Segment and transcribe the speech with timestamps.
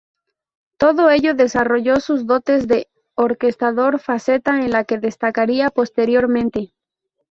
[0.79, 6.73] Todo ello desarrolló sus dotes de orquestador, faceta en la que destacaría posteriormente.